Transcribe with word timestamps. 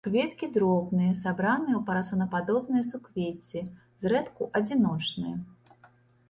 Кветкі 0.05 0.47
дробныя, 0.53 1.09
сабраныя 1.23 1.73
ў 1.77 1.81
парасонападобныя 1.89 2.83
суквецці, 2.91 3.61
зрэдку 4.07 4.49
адзіночныя. 4.63 5.35